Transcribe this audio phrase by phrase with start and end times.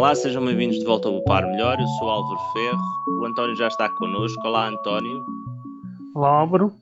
[0.00, 1.78] Olá, sejam bem-vindos de volta ao Bupar Melhor.
[1.78, 2.80] Eu sou Álvaro Ferro.
[3.20, 4.40] O António já está connosco.
[4.48, 5.22] Olá, António.
[6.14, 6.74] Olá, Álvaro.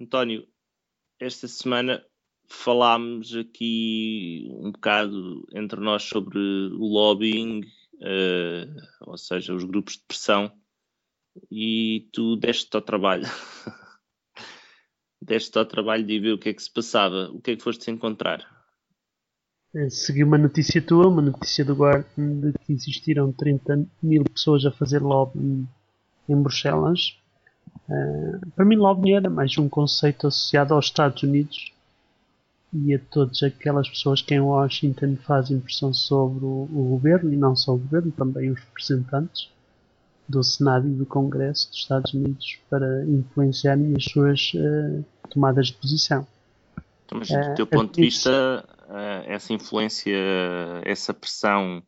[0.00, 0.48] António,
[1.20, 2.02] esta semana
[2.48, 7.60] falámos aqui um bocado entre nós sobre o lobbying,
[7.96, 10.50] uh, ou seja, os grupos de pressão,
[11.50, 13.26] e tu deste-te ao trabalho.
[15.20, 17.28] deste-te ao trabalho de ver o que é que se passava.
[17.30, 18.57] O que é que foste encontrar?
[19.90, 24.72] Segui uma notícia tua, uma notícia do Guardian, de que existiram 30 mil pessoas a
[24.72, 25.66] fazer lobby
[26.28, 27.16] em Bruxelas.
[27.88, 31.72] Uh, para mim, lobby era mais um conceito associado aos Estados Unidos
[32.72, 37.36] e a todas aquelas pessoas que em Washington fazem pressão sobre o, o governo, e
[37.36, 39.50] não só o governo, também os representantes
[40.28, 45.74] do Senado e do Congresso dos Estados Unidos para influenciarem as suas uh, tomadas de
[45.74, 46.26] posição.
[47.06, 48.64] Então, mas, do teu ponto de vista,
[49.26, 50.16] essa influência,
[50.84, 51.82] essa pressão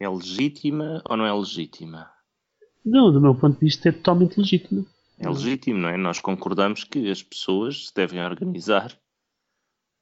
[0.00, 2.10] é legítima ou não é legítima?
[2.84, 4.86] Não, do meu ponto de vista é totalmente legítimo.
[5.18, 5.96] É legítimo, não é?
[5.96, 8.96] Nós concordamos que as pessoas se devem organizar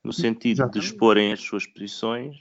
[0.04, 0.80] no sentido Exatamente.
[0.80, 2.36] de exporem as suas posições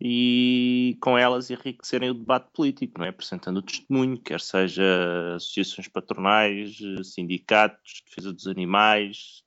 [0.00, 3.10] e com elas enriquecerem o debate político, não é?
[3.10, 9.42] Apresentando o testemunho, quer seja associações patronais, sindicatos, defesa dos animais,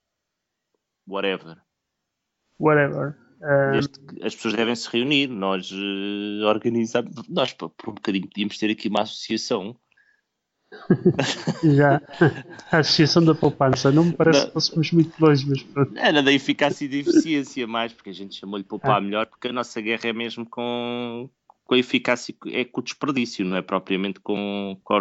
[1.06, 1.60] whatever.
[2.58, 3.29] Whatever.
[4.22, 8.88] As pessoas devem se reunir, nós uh, organizamos, nós por um bocadinho podíamos ter aqui
[8.88, 9.74] uma associação.
[11.64, 12.00] Já,
[12.70, 14.46] a Associação da Poupança, não me parece não.
[14.46, 15.96] que fôssemos muito longe, mas pronto.
[15.96, 19.00] Era da eficácia e da eficiência mais, porque a gente chamou-lhe poupar ah.
[19.00, 21.28] melhor, porque a nossa guerra é mesmo com,
[21.64, 25.00] com a eficácia, é com o desperdício, não é propriamente com, com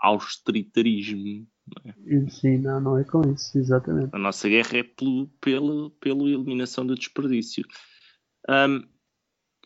[0.00, 1.46] austeritarismo.
[2.28, 4.10] Sim, não, não é com isso, exatamente.
[4.12, 7.64] A nossa guerra é pelo, pelo, pela eliminação do desperdício.
[8.48, 8.82] Um,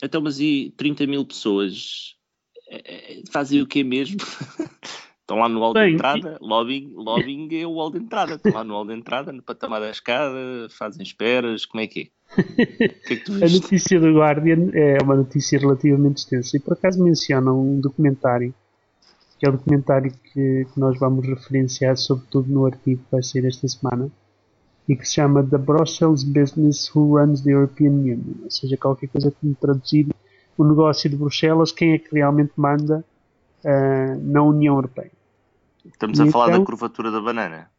[0.03, 2.15] então, mas e 30 mil pessoas
[2.69, 4.19] é, é, fazem o que mesmo?
[5.21, 8.37] Estão lá no hall de entrada, lobbying, lobbying é o hall de entrada.
[8.37, 12.01] Estão lá no hall de entrada, no patamar da escada, fazem esperas, como é que
[12.01, 12.43] é?
[12.43, 17.05] que é que a notícia do Guardian é uma notícia relativamente extensa e por acaso
[17.05, 18.55] menciona um documentário
[19.39, 23.47] que é o documentário que, que, nós vamos referenciar, sobretudo no artigo que vai sair
[23.47, 24.11] esta semana,
[24.89, 29.09] e que se chama The Brussels Business Who Runs the European Union, ou seja, qualquer
[29.09, 30.09] coisa como traduzir
[30.57, 33.05] o negócio de Bruxelas, quem é que realmente manda
[33.65, 35.13] uh, na União Europeia.
[35.85, 37.71] Estamos e a então, falar da curvatura da banana.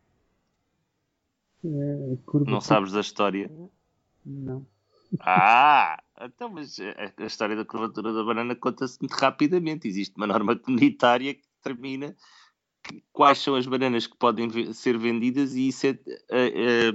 [1.61, 2.51] Uh, curvatura...
[2.51, 3.51] Não sabes da história?
[4.25, 4.65] Não.
[5.19, 5.99] Ah!
[6.21, 9.87] Então, mas a, a história da curvatura da banana conta-se muito rapidamente.
[9.87, 12.15] Existe uma norma comunitária que determina
[13.11, 15.97] quais são as bananas que podem ser vendidas e isso é,
[16.31, 16.91] é,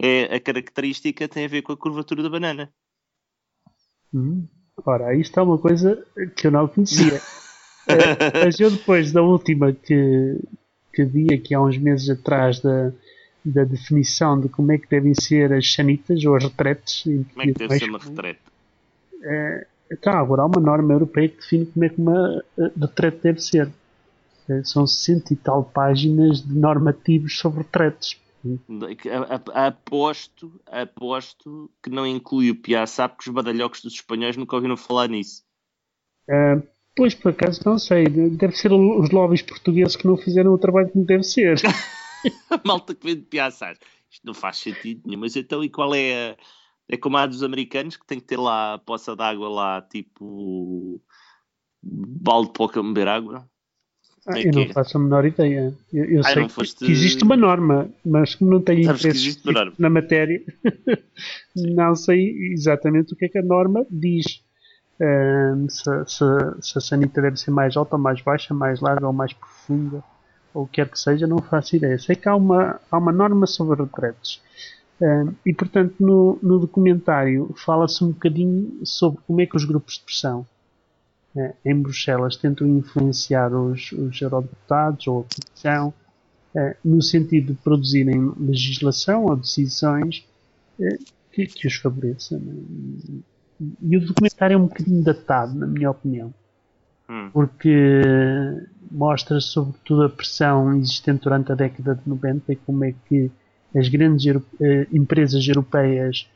[0.00, 2.72] é, a característica tem a ver com a curvatura da banana.
[4.12, 4.46] Hum.
[4.84, 6.04] Ora, aí está uma coisa
[6.36, 7.20] que eu não conhecia.
[7.88, 10.38] é, mas eu depois da última que,
[10.92, 12.92] que vi aqui há uns meses atrás da,
[13.44, 17.02] da definição de como é que devem ser as sanitas ou as retretes.
[17.02, 18.40] Como é que deve ser uma retrete?
[19.22, 23.18] É, então, agora há uma norma europeia que define como é que uma eh, retrete
[23.22, 23.72] deve ser.
[24.48, 28.20] É, são 60 e tal páginas de normativos sobre retretes.
[29.52, 35.08] Aposto, aposto que não inclui o Piaçá porque os badalhocos dos espanhóis nunca ouviram falar
[35.08, 35.42] nisso.
[36.28, 36.62] É,
[36.96, 38.06] pois, por acaso, não sei.
[38.06, 41.60] Deve ser os lobbies portugueses que não fizeram o trabalho como deve ser.
[42.50, 43.78] a malta que vende piaças.
[44.10, 45.20] Isto não faz sentido nenhum.
[45.20, 46.36] Mas então, e qual é a.
[46.88, 51.00] É como a dos americanos que tem que ter lá a poça d'água lá, tipo.
[51.82, 53.48] balde para beber água?
[54.26, 54.72] Ah, é eu não é?
[54.72, 55.72] faço a menor ideia.
[55.92, 56.84] Eu, eu ah, sei foste...
[56.84, 59.40] que existe uma norma, mas como não tenho interesse
[59.78, 60.42] na matéria,
[61.54, 64.44] não sei exatamente o que é que a norma diz.
[64.98, 66.24] Um, se, se,
[66.62, 70.02] se, a sanita deve ser mais alta ou mais baixa, mais larga ou mais profunda
[70.56, 71.98] ou o que quer que seja, não faço ideia.
[71.98, 74.40] Sei que há uma, há uma norma sobre retretes.
[75.00, 79.94] Uh, e, portanto, no, no documentário fala-se um bocadinho sobre como é que os grupos
[79.94, 80.46] de pressão
[81.34, 85.92] uh, em Bruxelas tentam influenciar os, os eurodeputados ou a Comissão
[86.54, 90.26] uh, no sentido de produzirem legislação ou decisões
[91.32, 92.38] que, que, os favoreçam.
[92.38, 92.54] Né?
[93.82, 96.32] E o documentário é um bocadinho datado, na minha opinião.
[97.08, 97.30] Hum.
[97.32, 98.02] Porque
[98.90, 103.30] mostra sobretudo a pressão existente durante a década de 90 e como é que
[103.76, 104.42] as grandes uh,
[104.92, 106.26] empresas europeias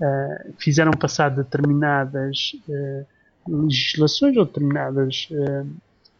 [0.00, 3.06] uh, fizeram passar determinadas uh,
[3.48, 5.28] legislações ou determinadas.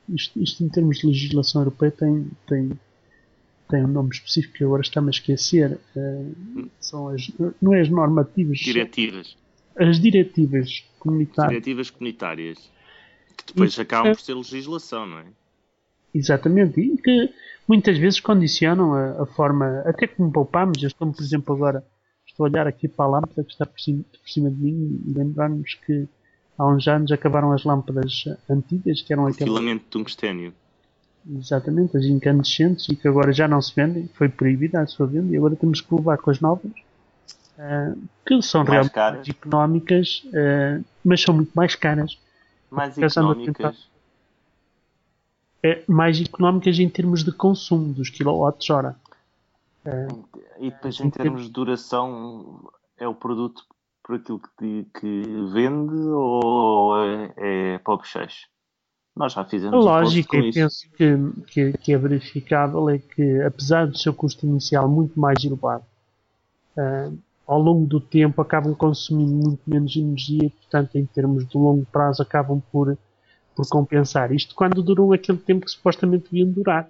[0.09, 2.71] Isto, isto, em termos de legislação europeia tem, tem,
[3.69, 5.79] tem um nome específico que agora está-me a esquecer.
[6.81, 7.31] são as,
[7.61, 8.59] não é as normativas.
[8.59, 9.37] Diretivas.
[9.77, 11.51] As diretivas comunitárias.
[11.51, 12.59] Diretivas comunitárias
[13.37, 15.27] Que depois acabam por ser legislação, não é?
[16.15, 17.33] Exatamente, e que
[17.67, 20.83] muitas vezes condicionam a, a forma, até como poupamos.
[20.83, 21.85] Eu estou, por exemplo, agora,
[22.27, 25.01] estou a olhar aqui para a lâmpada que está por cima, por cima de mim
[25.07, 26.09] e lembrar-nos que
[26.59, 29.53] há uns anos acabaram as lâmpadas antigas, que eram aquelas.
[29.53, 30.53] Filamento de tungstênio.
[31.39, 35.33] Exatamente, as incandescentes e que agora já não se vendem, foi proibida a sua venda
[35.33, 36.73] e agora temos que levar com as novas,
[37.59, 39.29] uh, que são mais realmente caras.
[39.29, 42.19] económicas, uh, mas são muito mais caras.
[42.71, 43.90] Mais económicas
[45.63, 48.97] é, mais económicas em termos de consumo dos quilowatts-hora.
[49.85, 50.09] É,
[50.59, 53.65] e depois em, em termos de duração é o produto
[54.03, 55.23] por aquilo que, que
[55.53, 58.49] vende ou é, é para o bochecho?
[59.15, 63.43] Nós já fizemos A lógica, um eu penso que, que, que, é verificável é que
[63.43, 65.85] apesar do seu custo inicial muito mais elevado,
[66.77, 67.17] uh,
[67.47, 71.85] ao longo do tempo acabam consumindo muito menos energia e, portanto, em termos de longo
[71.87, 72.97] prazo, acabam por
[73.55, 74.33] por compensar.
[74.33, 76.89] Isto quando durou aquele tempo que supostamente deviam durar.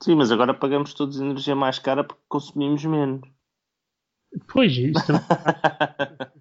[0.00, 3.28] Sim, mas agora pagamos todos energia mais cara porque consumimos menos.
[4.46, 5.00] Pois, isso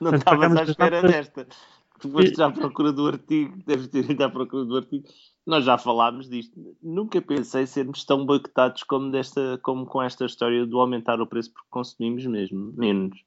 [0.00, 1.46] Não estavas à espera desta.
[1.98, 5.06] Foste já à procura do artigo, deves ter ido à procura do artigo.
[5.46, 6.76] Nós já falámos disto.
[6.82, 11.52] Nunca pensei sermos tão boicotados como, desta, como com esta história do aumentar o preço
[11.52, 13.24] porque consumimos mesmo, menos.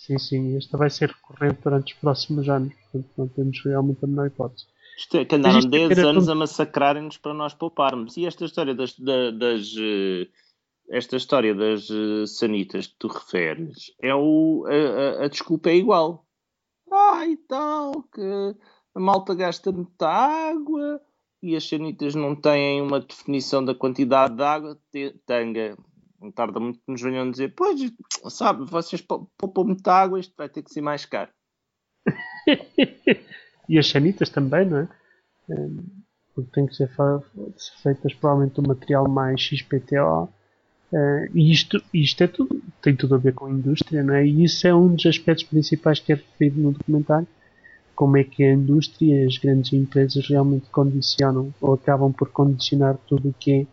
[0.00, 4.08] Sim, sim, esta vai ser recorrente durante os próximos anos, portanto não temos realmente a
[4.08, 4.66] menor hipótese.
[4.96, 8.16] Isto é que andaram 10 anos a massacrarem-nos para nós pouparmos.
[8.16, 10.26] E esta história das, das, das eh,
[10.88, 15.76] esta história das uh, sanitas que tu referes é o, a, a, a, desculpa é
[15.76, 16.26] igual.
[16.90, 18.22] Ah, e tal, que
[18.94, 21.00] a malta gasta muita água
[21.42, 24.78] e as sanitas não têm uma definição da quantidade de água.
[25.26, 25.76] Tanga,
[26.20, 27.80] não tarda muito que nos venham dizer, pois,
[28.28, 31.30] sabe, vocês poupam muita água, isto vai ter que ser mais caro.
[33.68, 34.88] e as sanitas também, não é?
[36.34, 36.90] Porque tem que ser
[37.82, 40.28] feitas provavelmente um material mais XPTO.
[40.92, 44.26] Uh, e isto, isto é tudo, tem tudo a ver com a indústria, não é?
[44.26, 47.28] E isso é um dos aspectos principais que é referido no documentário.
[47.94, 52.96] Como é que a indústria e as grandes empresas realmente condicionam ou acabam por condicionar
[53.06, 53.66] tudo o que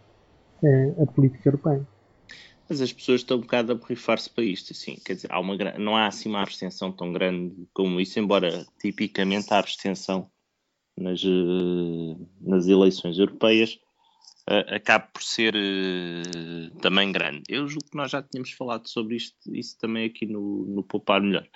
[0.61, 1.85] é uh, a política europeia.
[2.69, 5.55] Mas as pessoas estão um bocado a borrifar-se para isto, assim, quer dizer, há uma,
[5.77, 10.29] não há assim uma abstenção tão grande como isso, embora tipicamente a abstenção
[10.97, 13.79] nas, eh, nas eleições europeias
[14.49, 17.43] uh, acabe por ser uh, também grande.
[17.49, 21.21] Eu julgo que nós já tínhamos falado sobre isto, isso também aqui no, no Poupar
[21.21, 21.47] Melhor.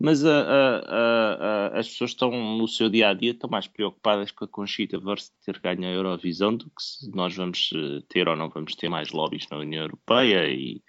[0.00, 4.96] Mas as pessoas estão no seu dia a dia estão mais preocupadas com a Conchita
[5.00, 7.70] versus ter ganho a Eurovisão do que se nós vamos
[8.08, 10.80] ter ou não vamos ter mais lobbies na União Europeia e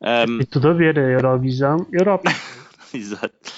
[0.00, 0.38] um...
[0.38, 2.30] Tem tudo a ver, a Eurovisão, Europa.
[2.94, 3.52] Exato.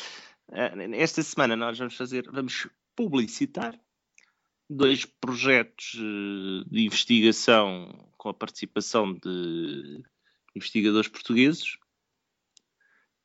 [0.94, 3.78] Esta semana nós vamos fazer, vamos publicitar
[4.68, 5.92] dois projetos
[6.66, 10.02] de investigação com a participação de
[10.54, 11.78] investigadores portugueses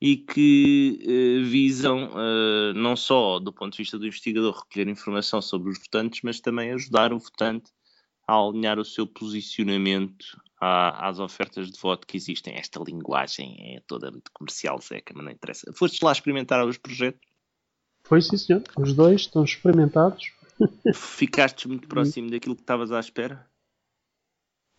[0.00, 5.40] e que uh, visam uh, não só do ponto de vista do investigador recolher informação
[5.40, 7.70] sobre os votantes, mas também ajudar o votante
[8.26, 10.24] a alinhar o seu posicionamento
[10.60, 12.54] às ofertas de voto que existem.
[12.54, 15.72] Esta linguagem é toda muito comercial, Zeca, mas não interessa.
[15.74, 17.20] Foste lá experimentar os projetos?
[18.02, 18.62] Foi sim, senhor.
[18.78, 20.32] Os dois estão experimentados.
[20.94, 23.46] Ficaste muito próximo daquilo que estavas à espera?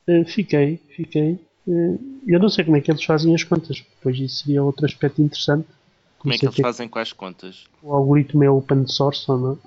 [0.08, 1.40] Uh, fiquei, fiquei.
[1.68, 4.86] Eh, eu não sei como é que eles fazem as contas, pois isso seria outro
[4.86, 5.68] aspecto interessante.
[6.20, 7.66] Como é que eles fazem com as contas?
[7.82, 9.60] O algoritmo é open source ou não?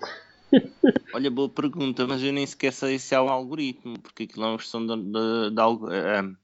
[1.15, 4.49] Olha, boa pergunta, mas eu nem sequer sei se é um algoritmo, porque aquilo é
[4.49, 5.87] uma questão de, de, de algo.
[5.87, 6.37] Uh,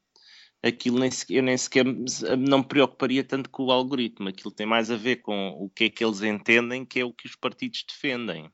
[0.63, 4.29] aquilo nem sequer, eu nem sequer não me preocuparia tanto com o algoritmo.
[4.29, 7.13] Aquilo tem mais a ver com o que é que eles entendem que é o
[7.13, 8.51] que os partidos defendem.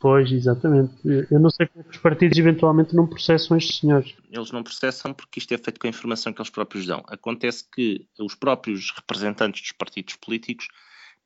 [0.00, 0.94] Pois, exatamente.
[1.28, 4.14] Eu não sei como é que os partidos eventualmente não processam estes senhores.
[4.30, 7.02] Eles não processam porque isto é feito com a informação que eles próprios dão.
[7.08, 10.68] Acontece que os próprios representantes dos partidos políticos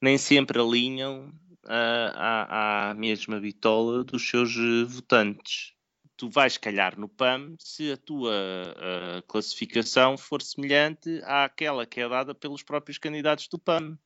[0.01, 1.31] nem sempre alinham
[1.67, 5.75] à, à mesma bitola dos seus eh, votantes.
[6.17, 12.09] Tu vais calhar no PAM se a tua uh, classificação for semelhante àquela que é
[12.09, 13.99] dada pelos próprios candidatos do PAM.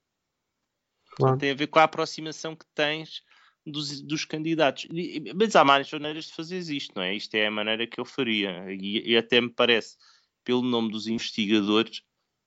[1.16, 1.38] Claro.
[1.38, 3.22] Tem a ver com a aproximação que tens
[3.66, 4.86] dos, dos candidatos.
[5.34, 7.14] Mas há mais maneiras de fazer isto, não é?
[7.14, 8.64] Isto é a maneira que eu faria.
[8.72, 9.96] E, e até me parece,
[10.44, 12.02] pelo nome dos investigadores,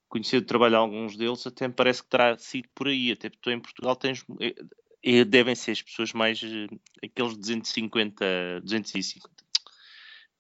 [0.08, 3.12] conhecer o trabalho de alguns deles, até me parece que terá sido por aí.
[3.12, 4.26] Até porque em Portugal tens.
[5.04, 6.42] Eh, devem ser as pessoas mais.
[6.42, 6.68] Eh,
[7.04, 8.62] aqueles 250.
[8.62, 9.30] 250.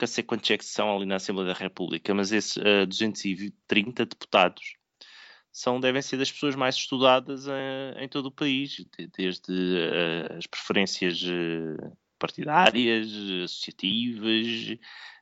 [0.01, 4.05] Não sei quantos é que são ali na Assembleia da República, mas esses uh, 230
[4.05, 4.78] deputados
[5.51, 8.85] são, devem ser das pessoas mais estudadas em, em todo o país,
[9.17, 13.07] desde uh, as preferências uh, partidárias,
[13.43, 14.77] associativas,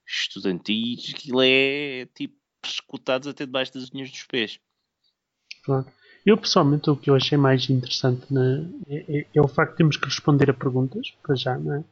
[0.06, 4.60] estudantis, aquilo é tipo escutados até debaixo das unhas dos pés.
[6.26, 9.78] Eu pessoalmente o que eu achei mais interessante né, é, é, é, o facto de
[9.78, 11.84] termos que responder a perguntas, para já, não é?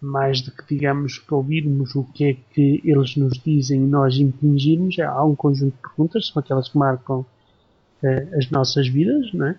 [0.00, 4.98] Mais do que digamos ouvirmos o que é que eles nos dizem e nós impingirmos,
[4.98, 9.58] há um conjunto de perguntas, são aquelas que marcam uh, as nossas vidas, não é?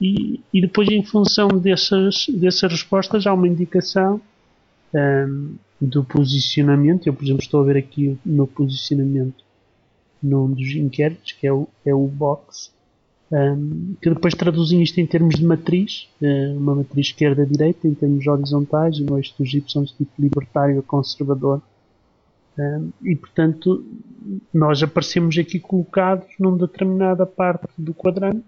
[0.00, 4.20] E, e, depois em função dessas, dessas respostas há uma indicação
[4.92, 7.06] um, do posicionamento.
[7.06, 9.44] Eu, por exemplo, estou a ver aqui o meu posicionamento
[10.20, 12.72] num dos inquéritos, que é o, é o box,
[13.32, 18.26] um, que depois traduzem isto em termos de matriz, uh, uma matriz esquerda-direita, em termos
[18.26, 19.62] horizontais, e eixo dos Y
[19.96, 21.62] tipo libertário conservador.
[22.58, 23.82] Um, e portanto,
[24.52, 28.44] nós aparecemos aqui colocados numa determinada parte do quadrante.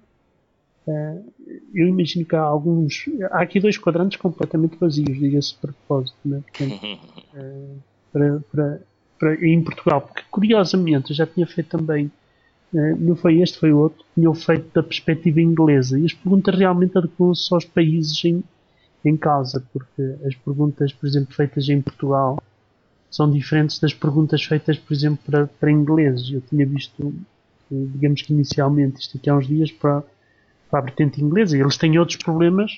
[0.86, 1.32] Uh,
[1.72, 3.06] eu imagino que há alguns.
[3.30, 6.42] Há aqui dois quadrantes completamente vazios, diga-se de propósito, né?
[6.42, 6.98] portanto,
[7.34, 7.78] uh,
[8.12, 8.80] para, para,
[9.18, 12.23] para, em Portugal, porque curiosamente eu já tinha feito também eh,
[12.74, 15.98] não foi este, foi outro, tinham feito da perspectiva inglesa.
[15.98, 18.42] E as perguntas realmente adequam-se aos países em,
[19.04, 22.42] em causa, porque as perguntas, por exemplo, feitas em Portugal
[23.10, 26.30] são diferentes das perguntas feitas, por exemplo, para, para ingleses.
[26.32, 27.14] Eu tinha visto,
[27.70, 30.02] eh, digamos que inicialmente, isto aqui há uns dias, para,
[30.68, 31.56] para a vertente inglesa.
[31.56, 32.72] E eles têm outros problemas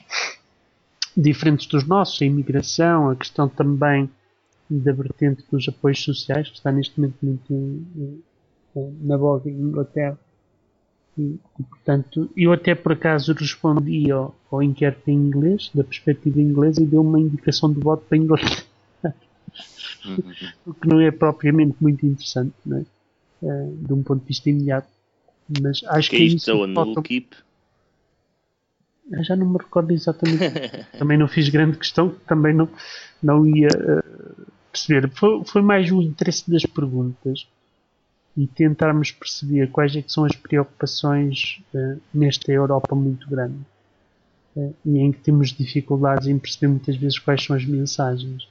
[1.16, 4.10] diferentes dos nossos, a imigração, a questão também
[4.68, 7.82] da vertente dos apoios sociais, que está neste momento muito
[9.00, 10.18] na voz em Inglaterra.
[11.18, 11.38] E,
[11.70, 16.86] portanto, eu até por acaso respondi ao, ao inquérito em inglês, da perspectiva inglesa, e
[16.86, 18.66] deu uma indicação de voto para inglês.
[20.66, 22.84] o que não é propriamente muito interessante, não é?
[23.42, 24.88] Uh, de um ponto de vista imediato.
[25.60, 26.66] Mas acho que, que é isso.
[26.66, 27.02] Que falta...
[27.02, 27.34] keep?
[29.10, 30.44] Eu já não me recordo exatamente.
[30.98, 32.68] também não fiz grande questão, também não,
[33.22, 35.10] não ia uh, perceber.
[35.10, 37.46] Foi, foi mais o interesse das perguntas
[38.36, 43.58] e tentarmos perceber quais é que são as preocupações uh, nesta Europa muito grande
[44.54, 48.46] uh, e em que temos dificuldades em perceber muitas vezes quais são as mensagens.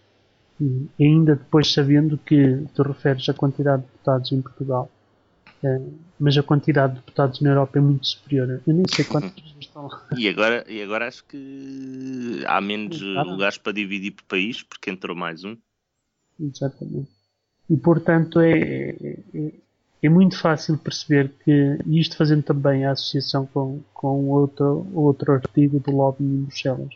[0.59, 4.89] E ainda depois sabendo que tu referes a quantidade de deputados em Portugal,
[5.63, 8.61] uh, mas a quantidade de deputados na Europa é muito superior.
[8.65, 10.03] Eu nem sei quantos estão lá.
[10.17, 15.15] E agora, e agora acho que há menos lugares para dividir por país, porque entrou
[15.15, 15.55] mais um.
[16.39, 17.09] Exatamente.
[17.69, 19.51] E portanto é, é, é
[20.09, 25.91] muito fácil perceber que, isto fazendo também a associação com, com outro, outro artigo do
[25.91, 26.93] lobby em Bruxelas,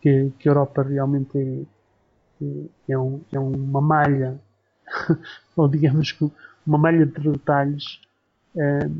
[0.00, 1.66] que, que a Europa realmente
[2.42, 4.38] é, é, um, é uma malha,
[5.56, 6.30] ou digamos que
[6.66, 8.00] uma malha de detalhes
[8.56, 8.90] ehm,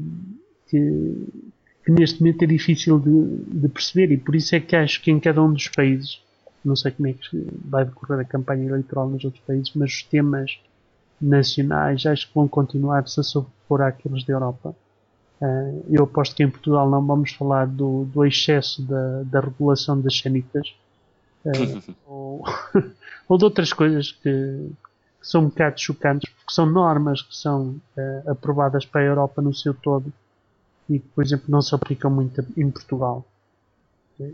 [0.68, 1.26] que,
[1.84, 4.12] que, neste momento é difícil de, de, perceber.
[4.12, 6.22] E por isso é que acho que em cada um dos países,
[6.64, 10.02] não sei como é que vai decorrer a campanha eleitoral nos outros países, mas os
[10.04, 10.58] temas
[11.20, 14.74] nacionais acho que vão continuar-se a sobrepor àqueles da Europa.
[15.40, 19.98] Uh, eu aposto que em Portugal não vamos falar do, do excesso da, da regulação
[19.98, 20.74] das sanitas
[21.44, 22.44] uh, ou,
[23.28, 27.80] ou de outras coisas que, que, são um bocado chocantes, porque são normas que são
[27.96, 30.12] uh, aprovadas para a Europa no seu todo
[30.90, 33.24] e que, por exemplo, não se aplicam muito em Portugal.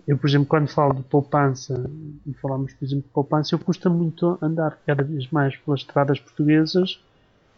[0.07, 1.89] Eu, por exemplo, quando falo de poupança,
[2.27, 6.19] e falamos, por exemplo, de poupança, eu custa muito andar cada vez mais pelas estradas
[6.19, 7.01] portuguesas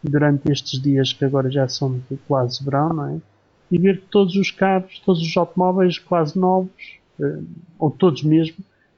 [0.03, 3.21] durante estes dias que agora já são quase verão, não é?
[3.71, 7.39] E ver todos os carros, todos os automóveis quase novos, eh,
[7.77, 8.57] ou todos mesmo,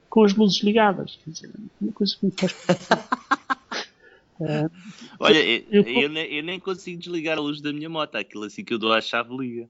[0.09, 1.17] com as luzes ligadas.
[1.23, 2.55] Quer dizer, é uma coisa que me faz.
[4.41, 4.69] é,
[5.19, 8.43] Olha, eu, eu, eu, nem, eu, nem, consigo desligar a luz da minha moto, aquilo
[8.43, 9.69] assim que eu dou a chave liga.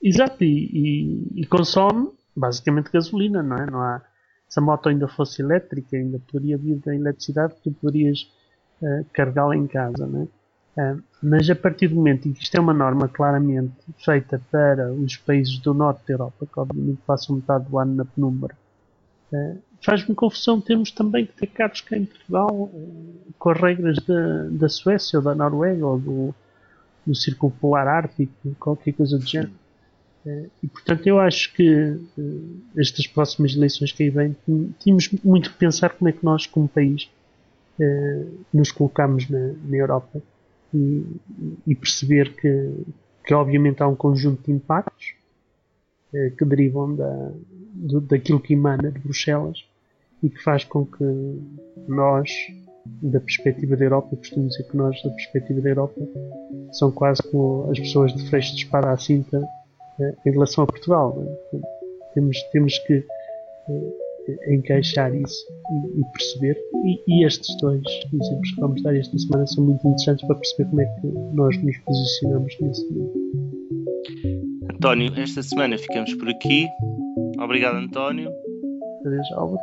[0.00, 3.66] Exato, e, e, e consome basicamente gasolina, não é?
[3.66, 4.00] Não há,
[4.48, 8.30] se a moto ainda fosse elétrica, ainda poderia vir da eletricidade, tu poderias
[8.80, 10.28] uh, carregá-la em casa, não é?
[10.80, 14.92] Uh, mas a partir do momento em que isto é uma norma claramente feita para
[14.92, 18.54] os países do norte da Europa, que obviamente passam metade do ano na penumbra,
[19.32, 22.70] uh, faz-me confusão termos também que ter carros cá em Portugal
[23.38, 26.34] com as regras da, da Suécia ou da Noruega ou do,
[27.06, 29.52] do Círculo Polar Ártico, qualquer coisa do género.
[30.28, 32.22] Eh, e portanto eu acho que eh,
[32.76, 34.36] estas próximas eleições que aí vêm
[34.78, 37.10] tínhamos muito que pensar como é que nós como país
[37.80, 40.20] eh, nos colocamos na, na Europa
[40.74, 41.02] e,
[41.66, 42.84] e, perceber que,
[43.24, 45.14] que obviamente há um conjunto de impactos
[46.10, 47.32] que derivam da,
[47.74, 49.64] do, daquilo que emana de Bruxelas
[50.22, 51.04] e que faz com que
[51.86, 52.30] nós
[53.02, 56.00] da perspectiva da Europa, eu costumo dizer que nós, da perspectiva da Europa,
[56.72, 59.57] são quase como as pessoas de freixo de espada à cinta eh,
[60.26, 61.16] em relação a Portugal.
[62.14, 63.04] Temos, temos que
[63.68, 66.56] eh, encaixar isso e, e perceber.
[66.84, 70.68] E, e, estes dois exemplos que vamos dar esta semana são muito interessantes para perceber
[70.70, 73.28] como é que nós nos posicionamos nesse mundo.
[74.74, 76.68] António, esta semana ficamos por aqui.
[77.40, 78.30] Obrigado, António.
[79.04, 79.62] Adeus, Álvaro.